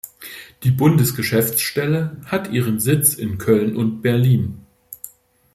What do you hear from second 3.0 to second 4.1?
in Köln und